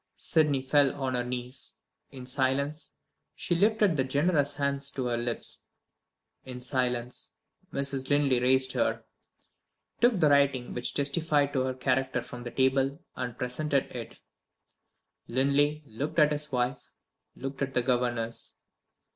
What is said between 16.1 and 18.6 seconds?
at his wife, looked at the governess.